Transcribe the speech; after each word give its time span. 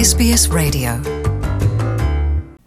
SBS 0.00 0.48
Radio. 0.48 0.96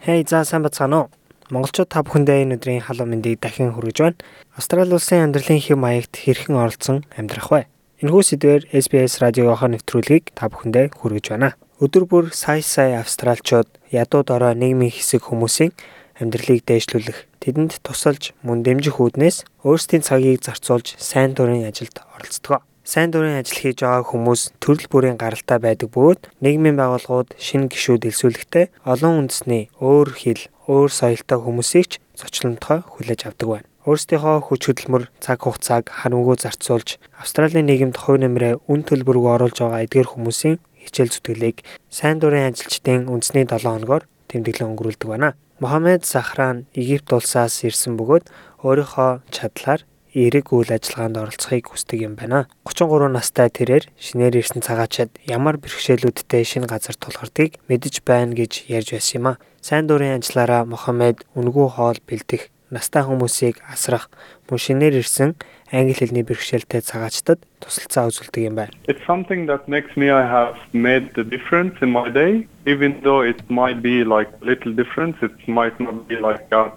Хей 0.05 0.21
за 0.29 0.45
сайн 0.45 0.61
бацгаана 0.61 0.97
уу? 0.99 1.09
Монголчууд 1.49 1.89
та 1.89 2.05
бүхэндээ 2.05 2.45
энэ 2.45 2.61
өдрийн 2.61 2.85
халуун 2.85 3.09
мэндийг 3.09 3.41
дахин 3.41 3.73
хүргэж 3.73 3.97
байна. 4.05 4.21
Австрали 4.53 4.93
улсын 4.93 5.25
амьдралын 5.25 5.57
хэв 5.57 5.73
маягт 5.73 6.13
хэрхэн 6.13 6.61
оролцсон 6.61 7.01
амьдрах 7.17 7.49
вэ? 7.49 7.65
Энэхүү 8.05 8.21
сэдвээр 8.21 8.69
SBS 8.69 9.17
радиогийнхоо 9.25 9.65
нэвтрүүлгийг 9.65 10.37
та 10.37 10.45
бүхэндээ 10.45 10.93
хүргэж 10.93 11.25
байна. 11.33 11.57
Өдөр 11.81 12.05
бүр 12.05 12.25
сая 12.37 12.61
сая 12.61 13.01
австралчууд 13.01 13.65
ядуу 13.89 14.21
дорой 14.21 14.53
нийгмийн 14.53 14.93
хэсэг 14.93 15.25
хүмүүсийн 15.25 15.73
амьдралыг 16.21 16.61
дээшлүүлэх, 16.69 17.41
тэдэнд 17.41 17.81
тусалж 17.81 18.37
мөн 18.45 18.61
дэмжих 18.61 19.01
үүднээс 19.01 19.65
өөрсдийн 19.65 20.05
цагийг 20.05 20.45
зарцуулж 20.45 21.01
сайн 21.01 21.33
дурын 21.33 21.65
ажилд 21.65 21.97
оролцдог 22.13 22.61
сайн 22.83 23.11
дурын 23.15 23.39
ажил 23.39 23.55
хийж 23.63 23.79
байгаа 23.79 24.03
хүмүүс 24.03 24.41
төрөл 24.59 24.91
бүрийн 24.91 25.15
гаралтай 25.15 25.55
байдаг 25.63 25.87
бөгөөд 25.95 26.27
нийгмийн 26.43 26.75
байгууллагууд 26.75 27.31
шинэ 27.39 27.71
гишүүд 27.71 28.11
элсүүлэхдээ 28.11 28.65
олон 28.83 29.13
үндэсний 29.23 29.71
өөр 29.79 30.09
хэл, 30.11 30.43
өөр 30.67 30.91
соёлтой 30.91 31.39
хүмүүсийг 31.39 31.87
ч 31.87 31.93
зочлонтгой 32.19 32.83
хүлээж 32.83 33.21
авдаг 33.23 33.47
байна. 33.47 33.67
Өөрсдийнхөө 33.87 34.37
хүч 34.47 34.61
хөдөлмөр, 34.67 35.03
цаг 35.23 35.39
хугацааг 35.47 35.87
харамгүй 35.91 36.35
зарцуулж 36.43 36.99
Австралийн 37.19 37.67
нийгэмд 37.71 37.95
хувь 37.99 38.19
нэмрээ 38.19 38.59
үн 38.67 38.81
төлбөрөөр 38.83 39.35
оруулж 39.47 39.57
байгаа 39.63 39.83
эдгээр 39.87 40.11
хүмүүсийн 40.11 40.59
хичээл 40.83 41.11
зүтгэлийг 41.15 41.63
сайн 41.87 42.19
дурын 42.19 42.51
ажилчдын 42.51 43.07
үндэсний 43.07 43.47
7 43.47 43.63
хоногоор 43.63 44.03
тэмдэглэн 44.27 44.75
өнгөрүүлдэг 44.75 45.07
байна. 45.07 45.35
Мохаммед 45.63 46.03
Сахран 46.03 46.67
Египт 46.75 47.11
улсаас 47.15 47.63
ирсэн 47.63 47.95
бөгөөд 47.95 48.27
өөрийнхөө 48.63 49.11
чадлаар 49.31 49.83
эерэг 50.13 50.53
үйл 50.53 50.69
ажиллагаанд 50.69 51.17
оролцохыг 51.17 51.73
хүсдэг 51.73 52.05
юм 52.05 52.13
байна. 52.15 52.45
33 52.69 53.09
настай 53.09 53.49
тэрээр 53.49 53.89
шинээр 53.97 54.39
ирсэн 54.39 54.61
цагаачид 54.61 55.17
ямар 55.25 55.57
бэрхшээлүүдтэй 55.57 56.45
шинэ 56.45 56.69
газар 56.69 56.95
тулгардыг 56.95 57.57
мэдэж 57.65 58.05
байна 58.05 58.37
гэж 58.37 58.69
ярьж 58.69 58.93
байсан 58.93 59.17
юм 59.17 59.27
а. 59.33 59.41
Сайн 59.61 59.89
дурын 59.89 60.21
ажиллаараа 60.21 60.69
Мохаммед 60.69 61.25
үнгүү 61.33 61.67
хоол 61.75 61.97
бэлдэх, 62.05 62.53
настай 62.69 63.01
хүмүүсийг 63.01 63.61
асрах, 63.65 64.09
мөн 64.49 64.59
шинээр 64.61 65.01
ирсэн 65.01 65.33
англи 65.73 65.97
хэлний 65.97 66.21
бэрхшээлтэй 66.21 66.85
цагаачтад 66.85 67.41
тусалцаа 67.57 68.11
үзүүлдэг 68.13 68.43
юм 68.45 68.55
байна. 68.61 68.73
It's 68.85 69.01
something 69.09 69.49
that 69.49 69.65
makes 69.65 69.89
me 69.97 70.13
I 70.13 70.21
have 70.21 70.53
made 70.73 71.09
the 71.17 71.25
difference 71.25 71.73
in 71.81 71.89
my 71.89 72.13
day 72.13 72.45
even 72.69 73.01
though 73.01 73.25
it 73.25 73.41
might 73.49 73.81
be 73.81 74.05
like 74.05 74.29
little 74.41 74.73
difference 74.73 75.17
it 75.25 75.33
might 75.47 75.73
not 75.81 76.07
be 76.07 76.15
like 76.15 76.45
a 76.53 76.69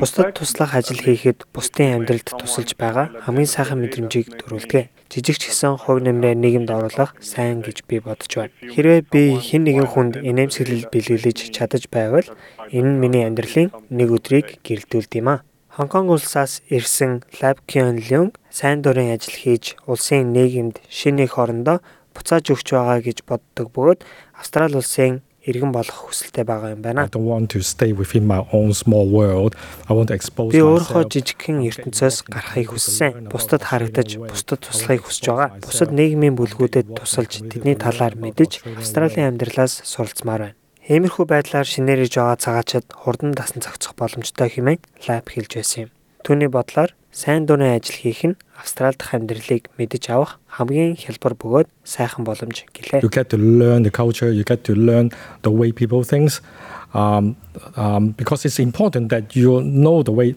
Бусдад 0.00 0.34
туслах 0.34 0.74
ажил 0.74 1.00
хийхэд 1.02 1.44
бусдын 1.52 2.00
амьдралд 2.00 2.28
тусалж 2.40 2.72
байгаа 2.78 3.06
хамгийн 3.24 3.50
сайхан 3.50 3.78
мэдрэмжийг 3.84 4.40
төрүүлдэг. 4.40 4.88
Жижиг 5.12 5.36
ч 5.36 5.52
гэсэн 5.52 5.76
хувь 5.76 6.00
нэмрээ 6.00 6.34
нийгэмд 6.40 6.70
оруулах 6.72 7.12
сайн 7.20 7.60
гэж 7.60 7.84
би 7.84 8.00
бодож 8.00 8.32
байна. 8.32 8.56
Хэрвээ 8.64 9.00
би 9.12 9.36
хэн 9.36 9.62
нэгэн 9.68 9.88
хүнд 9.92 10.14
инээмсэглэл 10.24 10.88
бэлгэлж 10.88 11.52
чадаж 11.52 11.92
байвал 11.92 12.28
энэ 12.72 12.88
нь 12.96 13.00
миний 13.02 13.28
амьдралын 13.28 13.68
нэг 13.92 14.08
өдрийг 14.08 14.64
гэрэлтүүлд 14.64 15.12
юм 15.20 15.28
а. 15.28 15.44
Хонконг 15.76 16.12
улсаас 16.12 16.64
ирсэн 16.68 17.24
Лав 17.40 17.60
Кён 17.68 17.96
Люнг 17.96 18.40
сайн 18.48 18.80
дурын 18.80 19.12
ажил 19.16 19.36
хийж 19.36 19.76
улсын 19.88 20.32
нийгэмд 20.32 20.80
шинэ 20.88 21.24
их 21.28 21.36
орондоо 21.40 21.80
буцааж 22.12 22.52
өгч 22.52 22.76
байгаа 22.76 23.00
гэж 23.00 23.18
боддог 23.24 23.72
бөгөөд 23.72 24.00
Австрали 24.36 24.76
улсын 24.76 25.24
иргэн 25.42 25.72
болох 25.74 26.08
хүсэлтэй 26.08 26.46
байгаа 26.46 26.74
юм 26.74 26.82
байна. 26.82 27.06
I 27.06 27.10
don't 27.10 27.26
want 27.26 27.50
to 27.54 27.60
stay 27.66 27.90
within 27.90 28.26
my 28.26 28.46
own 28.54 28.70
small 28.72 29.10
world. 29.10 29.58
I 29.90 29.92
want 29.92 30.08
to 30.08 30.16
expose 30.16 30.54
Би 30.54 30.62
өөрөө 30.62 31.10
жижигхэн 31.10 31.66
ертөнцөөс 31.66 32.30
гарахыг 32.30 32.70
хүссэн. 32.70 33.26
Бусдад 33.26 33.66
харагдаж, 33.66 34.22
бусдад 34.22 34.62
туслахыг 34.62 35.06
хүсэж 35.10 35.24
байгаа. 35.26 35.48
Бусад 35.58 35.90
нийгмийн 35.90 36.38
бүлгүүдэд 36.38 36.94
тусалж, 36.94 37.42
тэдний 37.50 37.74
талаар 37.74 38.14
мэдэж, 38.14 38.62
Австралийн 38.78 39.34
амьдралаас 39.34 39.82
суралцмаар 39.82 40.54
байна. 40.54 40.58
Иймэрхүү 40.86 41.26
байдлаар 41.26 41.66
шинээр 41.66 42.06
иж 42.06 42.18
байгаа 42.18 42.38
цагаачид 42.42 42.86
хурдан 42.90 43.34
дасан 43.38 43.62
зохицох 43.62 43.94
боломжтой 43.94 44.50
хэмээн 44.50 44.82
лаб 45.06 45.26
хэлж 45.30 45.58
байсан 45.58 45.78
юм. 45.86 45.90
Түүний 46.26 46.50
бодлоор 46.50 46.90
сайн 47.12 47.44
дурын 47.44 47.76
ажил 47.76 47.94
хийх 48.00 48.24
нь 48.24 48.36
Австрали 48.56 48.96
дахь 48.96 49.12
амьдралыг 49.12 49.68
мэдэж 49.76 50.04
авах 50.08 50.40
хамгийн 50.48 50.96
хялбар 50.96 51.36
бөгөөд 51.36 51.68
сайхан 51.84 52.24
боломж 52.24 52.64
гэлээ. 52.72 53.04
You 53.04 53.12
get 53.12 53.28
to 53.30 53.36
learn 53.36 53.84
the 53.84 53.92
culture, 53.92 54.32
you 54.32 54.44
get 54.48 54.64
to 54.64 54.72
learn 54.72 55.12
the 55.44 55.52
way 55.52 55.72
people 55.72 56.02
thinks 56.04 56.40
um, 56.96 57.36
um, 57.76 58.16
because 58.16 58.44
it's 58.48 58.58
important 58.58 59.12
that 59.12 59.36
you 59.36 59.60
know 59.60 60.02
the 60.02 60.12
way 60.12 60.34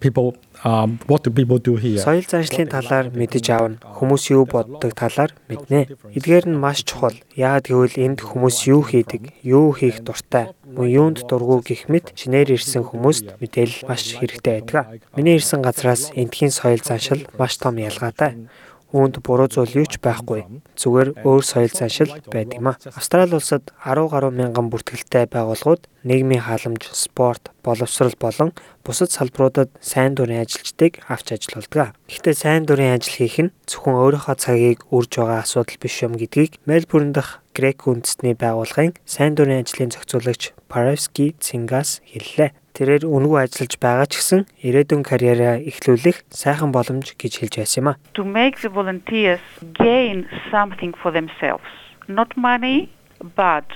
people 0.00 0.34
um 0.64 0.98
what 1.06 1.22
do 1.22 1.30
people 1.30 1.58
do 1.58 1.76
here 1.76 1.98
Соёл 1.98 2.24
заншлын 2.26 2.70
талаар 2.70 3.10
мэдэж 3.10 3.46
аавна. 3.50 3.78
Хүмүүс 3.82 4.24
юу 4.34 4.46
боддог 4.46 4.94
талаар 4.94 5.34
мэднэ. 5.50 5.94
Эдгээр 6.14 6.46
нь 6.50 6.58
маш 6.58 6.82
чухал. 6.86 7.14
Яагаад 7.34 7.66
гэвэл 7.68 7.96
энд 7.98 8.18
хүмүүс 8.22 8.70
юу 8.70 8.82
хийдэг, 8.86 9.34
юу 9.42 9.74
хийх 9.74 10.02
дуртай, 10.06 10.54
мөн 10.64 10.88
юунд 10.88 11.18
дургу 11.26 11.62
гэх 11.62 11.90
мэт 11.90 12.14
шинээр 12.14 12.54
ирсэн 12.58 12.86
хүмүүст 12.86 13.38
мэдээлэл 13.42 13.86
маш 13.90 14.02
хэрэгтэй 14.18 14.62
байдаг. 14.62 15.02
Миний 15.16 15.38
ирсэн 15.38 15.62
газраас 15.62 16.10
эндхийн 16.14 16.54
соёл 16.54 16.82
заншил 16.82 17.26
маш 17.38 17.58
том 17.58 17.78
ялгаатай 17.78 18.46
үүнд 18.92 19.20
буруу 19.20 19.48
зүйл 19.52 19.84
юу 19.84 19.86
ч 19.86 20.00
байхгүй. 20.00 20.48
Зүгээр 20.80 21.20
өөр 21.24 21.44
соёл 21.44 21.72
заншил 21.72 22.12
байдаг 22.32 22.56
юм 22.56 22.72
а. 22.72 22.80
Австрали 22.96 23.36
улсад 23.36 23.68
10 23.84 24.08
гаруй 24.08 24.32
мянган 24.32 24.72
бүртгэлтэй 24.72 25.28
байгууллагууд 25.28 25.84
нийгмийн 26.08 26.40
халамж, 26.40 26.88
спорт, 26.96 27.52
боловсрал 27.60 28.16
болон 28.16 28.56
бусад 28.80 29.12
салбаруудад 29.12 29.68
сайн 29.84 30.16
дурын 30.16 30.40
ажилчдыг 30.40 31.04
авч 31.04 31.36
ажилуулдаг. 31.36 31.92
Гэхдээ 32.08 32.34
сайн 32.34 32.64
дурын 32.64 32.96
ажил 32.96 33.20
хийх 33.20 33.36
нь 33.44 33.52
зөвхөн 33.68 34.00
өөрийнхөө 34.00 34.36
цагийг 34.40 34.80
үрж 34.88 35.20
байгаа 35.20 35.44
асуудал 35.44 35.76
биш 35.76 36.00
юм 36.00 36.16
гэдгийг 36.16 36.56
Мельбурн 36.64 37.12
дахь 37.12 37.44
Грек 37.52 37.84
үндэстний 37.84 38.32
байгууллагын 38.32 38.96
сайн 39.04 39.36
дурын 39.36 39.60
ажлын 39.60 39.92
зохицуулагч 39.92 40.56
Paravski 40.70 41.36
Tsingas 41.36 42.00
хэллээ. 42.08 42.56
Тэрээр 42.78 43.10
үнгүй 43.10 43.42
ажиллаж 43.42 43.74
байгаа 43.82 44.06
ч 44.06 44.22
гэсэн 44.22 44.40
ирээдүйн 44.62 45.02
карьераа 45.02 45.58
эхлүүлэх 45.66 46.30
сайхан 46.30 46.70
боломж 46.70 47.18
гэж 47.18 47.42
хэлж 47.42 47.54
байсан 47.58 47.82
юм 47.82 47.88
а. 47.90 47.98
to 48.14 48.22
make 48.22 48.62
the 48.62 48.70
volunteers 48.70 49.42
gain 49.74 50.30
something 50.46 50.94
for 50.94 51.10
themselves. 51.10 51.66
Not 52.06 52.30
money, 52.38 52.86
but 53.34 53.66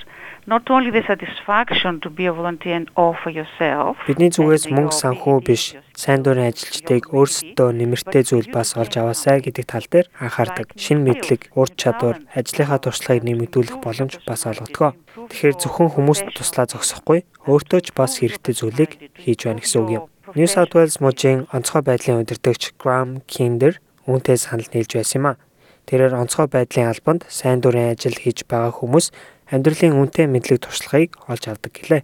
not 0.45 0.69
only 0.69 0.91
the 0.91 1.03
satisfaction 1.07 1.99
to 2.01 2.09
be 2.09 2.25
a 2.25 2.33
volunteer 2.33 2.75
and 2.75 2.89
offer 2.95 3.29
yourself. 3.29 3.97
Бидний 4.07 4.29
зүгээс 4.29 4.67
мөнгө 4.71 4.95
санхүү 4.95 5.37
биш, 5.47 5.63
сайн 5.95 6.23
дурын 6.23 6.51
ажилчдыг 6.51 7.11
өөрсдөө 7.15 7.69
нэмэртэй 7.79 8.23
зүйл 8.27 8.49
бас 8.51 8.75
олж 8.75 8.99
аваасай 8.99 9.39
гэдэг 9.39 9.65
тал 9.65 9.87
дээр 9.87 10.07
анхаардаг. 10.19 10.75
Шин 10.75 11.07
мэдлэг, 11.07 11.55
ур 11.55 11.69
чадвар, 11.71 12.19
ажлынхаа 12.35 12.79
туршлагыг 12.83 13.23
нэмэгдүүлэх 13.23 13.79
боломж 13.79 14.19
бас 14.27 14.43
олгодог. 14.43 14.99
Тэгэхээр 15.31 15.55
зөвхөн 15.63 15.89
хүмүүст 15.95 16.35
туслаа 16.35 16.67
зогсохгүй, 16.67 17.23
өөртөө 17.47 17.79
ч 17.79 17.87
бас 17.95 18.19
хэрэгтэй 18.19 18.53
зүйлийг 18.53 18.91
хийж 19.15 19.47
байна 19.47 19.63
гэсэн 19.63 19.79
үг 19.79 19.91
юм. 19.91 20.03
New 20.35 20.47
South 20.47 20.73
Wales 20.75 20.97
мужийн 20.99 21.45
онцгой 21.53 21.83
байдлын 21.85 22.25
удирдагч 22.25 22.73
Graham 22.81 23.21
Kinder 23.29 23.77
үүнтэй 24.09 24.35
санал 24.35 24.67
нийлж 24.73 24.97
байсан 24.97 25.19
юм 25.21 25.27
а. 25.31 25.39
Тэрээр 25.85 26.15
онцгой 26.15 26.47
байдлын 26.47 26.89
албанд 26.89 27.27
сайн 27.27 27.59
дурын 27.59 27.91
ажил 27.91 28.15
хийж 28.15 28.47
байгаа 28.47 28.71
хүмүүс 28.71 29.11
амьдралын 29.53 29.93
үнэтэй 30.01 30.25
мэдлэг 30.25 30.65
туршлагыг 30.65 31.21
олж 31.29 31.43
авдаг 31.47 31.71
гэлээ. 31.77 32.03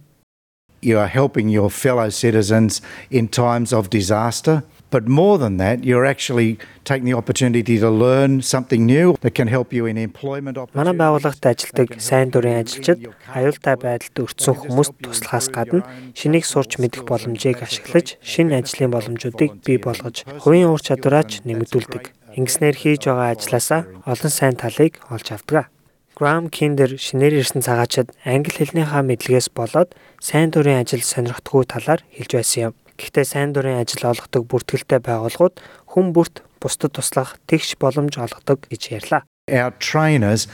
you 0.82 0.98
are 0.98 1.08
helping 1.08 1.48
your 1.48 1.70
fellow 1.70 2.08
citizens 2.08 2.80
in 3.10 3.28
times 3.28 3.72
of 3.72 3.90
disaster. 3.90 4.62
But 4.90 5.06
more 5.06 5.38
than 5.38 5.58
that, 5.58 5.84
you're 5.84 6.04
actually 6.04 6.58
taking 6.84 7.04
the 7.04 7.14
opportunity 7.14 7.78
to 7.78 7.88
learn 7.88 8.42
something 8.42 8.86
new 8.86 9.16
that 9.20 9.36
can 9.36 9.46
help 9.46 9.72
you 9.72 9.86
in 9.86 9.96
employment 9.96 10.56
Манай 10.56 10.90
opportunities. 10.90 10.98
байгууллагт 10.98 11.46
ажилладаг 11.46 11.88
сайн 12.02 12.30
дурын 12.34 12.58
ажилчид 12.58 12.98
аюултай 13.30 13.76
байдалд 13.78 14.18
өртсөн 14.18 14.54
хүмүүст 14.58 14.94
туслахаас 14.98 15.46
гадна 15.54 15.86
шинийг 16.18 16.42
сурч 16.42 16.82
мэдэх 16.82 17.06
боломжийг 17.06 17.62
ашиглаж 17.62 18.18
шинэ 18.18 18.58
ажлын 18.58 18.90
боломжуудыг 18.90 19.62
бий 19.62 19.78
болгож 19.78 20.26
хувийн 20.42 20.74
ур 20.74 20.82
чадвараа 20.82 21.22
ч 21.22 21.46
нэмэгдүүлдэг. 21.46 22.34
Ингэснээр 22.34 22.74
хийж 22.74 23.06
байгаа 23.06 23.38
ажилласаа 23.38 23.86
олон 24.10 24.32
сайн 24.34 24.58
талыг 24.58 24.98
олж 25.06 25.30
авдаг. 25.30 25.70
Graham 26.20 26.50
Kinder 26.52 27.00
шинээр 27.00 27.40
ирсэн 27.40 27.64
цагаачид 27.64 28.12
англи 28.28 28.52
хэлнийхаа 28.52 29.00
мэдлэгээс 29.08 29.56
болоод 29.56 29.96
сайн 30.20 30.52
дурын 30.52 30.84
ажил 30.84 31.00
сонирхдаггүй 31.00 31.64
талаар 31.64 32.04
хэлж 32.12 32.36
байсан 32.36 32.60
юм. 32.60 32.74
Гэхдээ 33.00 33.24
сайн 33.24 33.56
дурын 33.56 33.80
ажил 33.80 34.04
олгодог 34.04 34.44
бүртгэлтэй 34.44 35.00
байгууллагууд 35.00 35.56
хүн 35.88 36.12
бүрт 36.12 36.44
бусдад 36.60 36.92
туслах 36.92 37.40
тэгш 37.48 37.80
боломж 37.80 38.20
олгодог 38.20 38.68
гэж 38.68 39.00
ярьлаа. 39.00 39.24
Our 39.48 39.72
trainers 39.80 40.44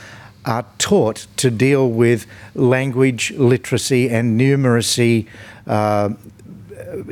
are 0.46 0.62
taught 0.78 1.26
to 1.34 1.50
deal 1.50 1.90
with 1.90 2.30
language 2.54 3.34
literacy 3.34 4.06
and 4.06 4.38
numeracy 4.38 5.26
uh, 5.66 6.14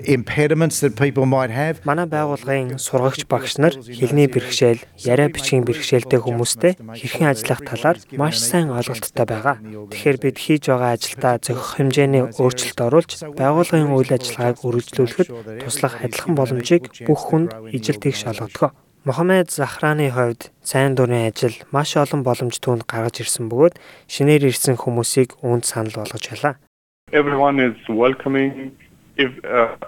impediments 0.05 0.81
that 0.81 0.97
people 0.97 1.27
might 1.27 1.51
have. 1.51 1.81
Манай 1.85 2.07
байгууллагын 2.07 2.79
сургагч 2.79 3.25
багш 3.29 3.59
нар 3.59 3.75
хэлний 3.75 4.29
бэрхшээл, 4.29 4.85
яриа 5.01 5.29
бичгийн 5.29 5.65
бэрхшээлтэй 5.65 6.21
хүмүүстэй 6.21 6.73
хэрхэн 6.77 7.33
ажиллах 7.33 7.61
талаар 7.65 7.99
маш 8.17 8.37
сайн 8.41 8.71
ойлголттой 8.71 9.27
байгаа. 9.27 9.57
Тэгэхээр 9.91 10.19
бид 10.21 10.37
хийж 10.39 10.63
байгаа 10.69 10.93
ажилдаа 10.97 11.35
зохих 11.41 11.81
хэмжээний 11.81 12.25
өөрчлөлт 12.37 12.81
оруулж 12.81 13.13
байгууллагын 13.39 13.95
үйл 13.95 14.11
ажиллагааг 14.13 14.57
үргэлжлүүлэхэд 14.65 15.29
туслах 15.65 15.95
адилхан 16.05 16.35
боломжийг 16.37 16.85
бүх 17.09 17.21
хүнд 17.33 17.51
ижил 17.73 18.01
тэгш 18.01 18.29
олгодог. 18.29 18.77
Мохаммед 19.05 19.51
Захраны 19.53 20.09
хувьд 20.09 20.49
сайн 20.65 20.97
дурын 20.97 21.29
ажил 21.29 21.53
маш 21.69 21.93
олон 21.93 22.25
боломж 22.25 22.57
түүнд 22.57 22.89
гаргаж 22.89 23.21
ирсэн 23.21 23.53
бөгөөд 23.53 23.77
шинээр 24.09 24.49
ирсэн 24.49 24.81
хүмүүсийг 24.81 25.37
үүнд 25.45 25.69
санал 25.69 26.01
болгож 26.01 26.25
байлаа. 26.33 26.57
Everyone 27.13 27.61
is 27.61 27.77
welcoming 27.89 28.73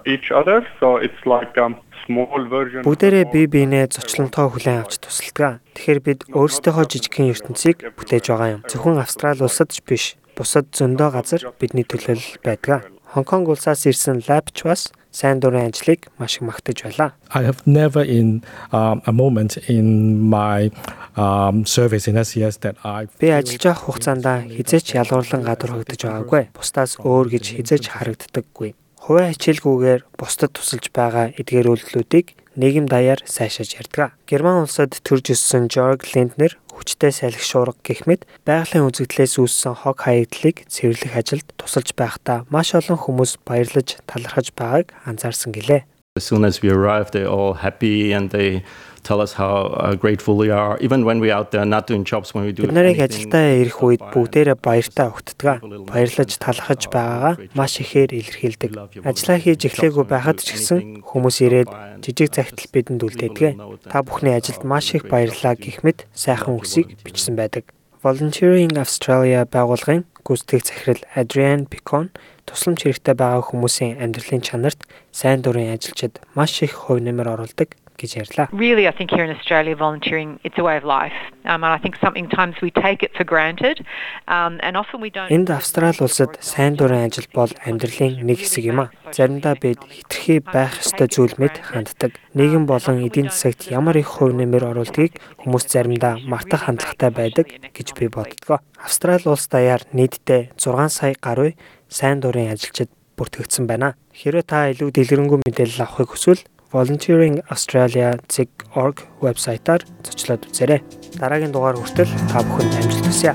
each 0.07 0.31
other, 0.31 0.67
so 0.81 0.97
it's 0.97 1.23
like 1.27 1.57
a 1.57 1.75
small 2.07 2.41
version. 2.49 2.83
Бүгдээрээ 2.87 3.25
бие 3.35 3.47
биенээ 3.51 3.91
зочлонтой 3.91 4.47
хүлээн 4.51 4.87
авч 4.87 5.03
тусалдаг. 5.03 5.61
Тэгэхээр 5.75 6.01
бид 6.01 6.21
өөрсдийнхөө 6.31 6.87
жижигхэн 6.87 7.33
ертөнцийг 7.35 7.77
бүтээж 7.99 8.25
байгаа 8.31 8.51
юм. 8.55 8.63
Зөвхөн 8.71 9.03
Австрали 9.03 9.43
улсад 9.43 9.75
ч 9.75 9.83
биш, 9.83 10.15
бусад 10.39 10.71
зөндөө 10.71 11.09
газар 11.11 11.43
бидний 11.59 11.83
төлөөлөл 11.83 12.39
байдаг. 12.47 12.87
Хонконг 13.11 13.51
улсаас 13.51 13.87
ирсэн 13.87 14.23
Лапч 14.29 14.63
бас 14.63 14.93
сайн 15.11 15.41
дурын 15.41 15.73
ажлыг 15.73 16.13
маш 16.19 16.37
их 16.37 16.43
магтаж 16.45 16.85
байлаа. 16.85 17.11
I 17.33 17.43
have 17.49 17.65
never 17.67 18.05
in 18.05 18.45
um, 18.73 19.01
a 19.07 19.13
moment 19.13 19.57
in 19.69 20.21
my 20.21 20.71
um, 21.17 21.65
service 21.65 22.07
in 22.07 22.23
SES 22.23 22.61
that 22.61 22.77
I 22.85 23.09
Би 23.19 23.33
ажиллаж 23.33 23.65
байх 23.65 23.81
хугацаанд 23.89 24.27
хизээч 24.53 24.95
ялгуурлан 25.01 25.43
гадуурхагдаж 25.49 26.01
байгаагүй. 26.05 26.43
Бусдаас 26.53 27.01
өөр 27.01 27.27
гэж 27.33 27.45
хизээч 27.57 27.85
харагддаггүй. 27.97 28.77
Хувийн 29.07 29.39
хичээлгүйгээр 29.39 30.03
бусдад 30.19 30.51
тусалж 30.51 30.91
байгаа 30.91 31.31
эдгээр 31.39 31.71
үйлдэлүүдийг 31.71 32.35
нийгэм 32.59 32.91
даяар 32.91 33.23
сайшааж 33.23 33.79
ярьдаг. 33.79 34.19
Герман 34.27 34.67
улсад 34.67 34.99
төрж 35.07 35.31
өссөн 35.31 35.71
Жорг 35.71 36.11
Линднер 36.11 36.59
хүчтэй 36.75 37.15
салхи 37.15 37.39
шуурга 37.39 37.79
гэх 37.87 38.11
мэт 38.11 38.27
байгалийн 38.43 38.91
үзэгдлээс 38.91 39.39
үүссэн 39.39 39.87
хог 39.87 40.03
хаягдлыг 40.03 40.67
цэвэрлэх 40.67 41.23
ажилд 41.23 41.47
тусалж 41.55 41.95
байхдаа 41.95 42.51
маш 42.51 42.75
олон 42.75 42.99
хүмүүс 42.99 43.47
баярлаж 43.47 44.03
талархаж 44.11 44.51
байгааг 44.59 44.91
анзаарсан 45.07 45.55
гэлээ. 45.55 45.87
As 46.19 46.27
soon 46.27 46.43
as 46.43 46.59
we 46.59 46.75
arrive, 46.75 47.15
they're 47.15 47.31
all 47.31 47.63
happy 47.63 48.11
and 48.11 48.35
they 48.35 48.67
tell 49.07 49.21
us 49.23 49.33
how 49.39 49.71
uh, 49.79 49.95
grateful 49.95 50.35
we 50.37 50.51
are. 50.51 50.77
Even 50.81 51.05
when 51.07 51.21
we're 51.23 51.33
out 51.39 51.53
there 51.53 51.65
not 51.65 51.87
doing 51.87 52.05
jobs, 52.05 52.35
when 52.35 52.45
we 52.45 52.53
do 52.53 52.67
нарыг 52.67 52.99
ажилдаа 52.99 53.63
ирэх 53.63 53.79
үед 53.79 54.03
бүгдээрээ 54.11 54.59
баяртай 54.59 55.07
өгтдөг. 55.07 55.87
Баярлаж 55.87 56.31
талархаж 56.43 56.91
байгаагаа 56.91 57.35
маш 57.55 57.79
ихээр 57.79 58.11
илэрхийлдэг. 58.19 58.71
Ажлаа 59.07 59.39
хийж 59.39 59.63
эхлэегүй 59.71 60.05
байхад 60.11 60.43
ч 60.43 60.59
гэсэн 60.59 61.07
хүмүүс 61.07 61.37
ирээд 61.47 61.71
жижиг 62.03 62.35
цагтл 62.35 62.67
бидэнд 62.75 63.07
үлдээдэг. 63.07 63.55
Та 63.87 64.03
бүхний 64.03 64.35
ажилд 64.35 64.67
маш 64.67 64.91
их 64.99 65.07
баярлалаа 65.07 65.55
гэх 65.55 65.87
мэт 65.87 66.11
сайхан 66.11 66.59
үгсийг 66.59 66.99
бичсэн 67.07 67.39
байдаг. 67.39 67.71
Volunteering 68.03 68.75
Australia 68.75 69.47
байгууллагын 69.47 70.05
гүйцэтгэх 70.27 70.63
захирал 70.67 71.03
Adrian 71.15 71.71
Picon 71.71 72.11
тусламж 72.47 72.87
хэрэгтэй 72.87 73.15
байгаа 73.19 73.43
хүмүүсийн 73.43 73.99
амьдралын 73.99 74.43
чанарт 74.47 74.87
сайн 75.11 75.43
дурын 75.43 75.75
ажилчид 75.75 76.23
маш 76.39 76.63
их 76.63 76.75
хувь 76.87 77.03
нэмэр 77.03 77.35
оруулдаг 77.35 77.75
гэж 77.97 78.11
ярьлаа. 78.23 78.47
Really, 78.53 78.87
I 78.87 78.93
think 78.93 79.11
here 79.11 79.25
in 79.25 79.33
Australia, 79.33 79.75
volunteering 79.75 80.39
it's 80.45 80.59
a 80.59 80.65
way 80.65 80.77
of 80.77 80.85
life, 80.85 81.17
um, 81.45 81.65
and 81.65 81.73
I 81.73 81.79
think 81.79 81.97
sometimes 82.01 82.61
we 82.61 82.71
take 82.71 83.03
it 83.03 83.13
for 83.17 83.25
granted, 83.25 83.85
um, 84.29 84.61
and 84.63 84.77
often 84.77 85.01
we 85.01 85.11
don't. 85.11 85.31
Энд 85.33 85.51
Австрали 85.51 86.01
улсад 86.01 86.39
сайн 86.41 86.77
дурын 86.77 87.09
ажил 87.09 87.27
бол 87.33 87.51
амьдралын 87.65 88.23
нэг 88.23 88.45
хэсэг 88.45 88.65
юм 88.65 88.81
а. 88.85 88.93
Заримдаа 89.13 89.57
бид 89.57 89.81
хитрхи 89.89 90.39
байх 90.45 90.77
ёстой 90.79 91.09
зүйл 91.09 91.35
мэд 91.41 91.59
ханддаг. 91.65 92.13
Нийгэм 92.37 92.67
болон 92.67 93.01
эдийн 93.07 93.33
засагт 93.33 93.71
ямар 93.73 93.97
их 93.97 94.07
хувь 94.07 94.37
нэмэр 94.37 94.77
оруулдгийг 94.77 95.17
хүмүүс 95.41 95.65
заримдаа 95.67 96.21
мартах 96.23 96.69
хандлагатай 96.69 97.11
байдаг 97.11 97.47
гэж 97.73 97.89
би 97.97 98.09
боддгоо. 98.13 98.61
Австрали 98.77 99.27
улс 99.27 99.49
даяар 99.49 99.83
нийтдээ 99.93 100.53
6 100.59 100.89
сая 100.93 101.15
гаруй 101.17 101.57
сайн 101.89 102.21
дурын 102.21 102.53
ажилчид 102.53 102.91
бүртгэгдсэн 103.17 103.65
байна. 103.67 103.97
Хэрвээ 104.13 104.45
та 104.45 104.69
илүү 104.73 104.93
дэлгэрэнгүй 104.93 105.39
мэдээлэл 105.41 105.85
авахыг 105.89 106.13
хүсвэл 106.13 106.43
volunteeringaustralia.org 106.73 108.97
вебсайтаар 109.23 109.83
зочлоод 110.05 110.47
үзээрэй. 110.51 110.81
Дараагийн 111.21 111.53
дугаар 111.53 111.77
хүртэл 111.79 112.11
та 112.31 112.43
бүхэнд 112.43 112.75
амжилт 112.83 113.07
хүсье. 113.07 113.35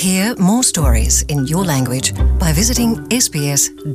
Hear 0.00 0.34
more 0.38 0.62
stories 0.62 1.24
in 1.28 1.44
your 1.44 1.64
language 1.64 2.14
by 2.38 2.52
visiting 2.52 2.96
sbs.com.au. 3.12 3.90